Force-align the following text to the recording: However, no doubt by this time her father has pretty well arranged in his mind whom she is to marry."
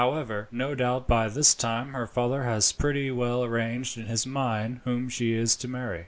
However, 0.03 0.47
no 0.51 0.73
doubt 0.73 1.07
by 1.07 1.27
this 1.29 1.53
time 1.53 1.93
her 1.93 2.07
father 2.07 2.41
has 2.41 2.71
pretty 2.71 3.11
well 3.11 3.43
arranged 3.43 3.99
in 3.99 4.07
his 4.07 4.25
mind 4.25 4.81
whom 4.83 5.09
she 5.09 5.31
is 5.33 5.55
to 5.57 5.67
marry." 5.67 5.99